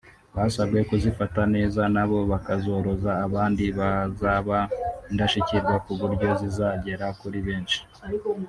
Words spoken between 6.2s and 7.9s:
zizagera kuri benshi